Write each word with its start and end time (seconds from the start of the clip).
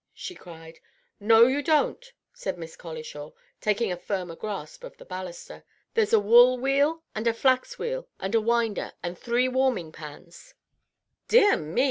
she 0.15 0.33
cried. 0.33 0.79
"No, 1.19 1.45
you 1.45 1.61
don't!" 1.61 2.11
said 2.33 2.57
Miss 2.57 2.75
Colishaw, 2.75 3.33
taking 3.59 3.91
a 3.91 3.95
firmer 3.95 4.35
grasp 4.35 4.83
of 4.83 4.97
the 4.97 5.05
baluster. 5.05 5.63
"There's 5.93 6.11
a 6.11 6.19
wool 6.19 6.57
wheel, 6.57 7.03
and 7.13 7.27
a 7.27 7.35
flax 7.35 7.77
wheel, 7.77 8.07
and 8.19 8.33
a 8.33 8.41
winder, 8.41 8.93
and 9.03 9.15
three 9.15 9.47
warming 9.47 9.91
pans" 9.91 10.55
"Dear 11.27 11.55
me! 11.55 11.79